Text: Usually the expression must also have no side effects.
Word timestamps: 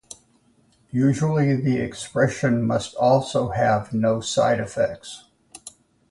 Usually 0.89 1.55
the 1.55 1.77
expression 1.77 2.65
must 2.65 2.95
also 2.95 3.49
have 3.49 3.93
no 3.93 4.19
side 4.19 4.59
effects. 4.59 5.25